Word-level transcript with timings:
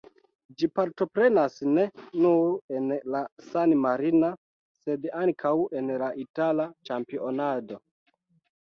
Ĝi 0.61 0.69
partoprenas 0.77 1.57
ne 1.73 1.83
nur 2.23 2.57
en 2.79 2.89
la 3.17 3.23
san-marina, 3.51 4.33
sed 4.81 5.09
ankaŭ 5.23 5.57
en 5.83 5.95
la 6.05 6.13
itala 6.27 6.71
ĉampionado. 6.91 7.85